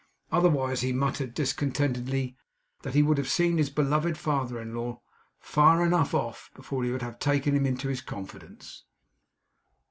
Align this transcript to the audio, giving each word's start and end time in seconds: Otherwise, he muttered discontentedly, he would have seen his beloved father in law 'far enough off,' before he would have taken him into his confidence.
Otherwise, 0.31 0.81
he 0.81 0.91
muttered 0.91 1.35
discontentedly, 1.35 2.35
he 2.89 3.03
would 3.03 3.19
have 3.19 3.29
seen 3.29 3.59
his 3.59 3.69
beloved 3.69 4.17
father 4.17 4.59
in 4.59 4.73
law 4.73 4.99
'far 5.39 5.85
enough 5.85 6.15
off,' 6.15 6.49
before 6.55 6.83
he 6.83 6.89
would 6.91 7.03
have 7.03 7.19
taken 7.19 7.55
him 7.55 7.67
into 7.67 7.87
his 7.87 8.01
confidence. 8.01 8.85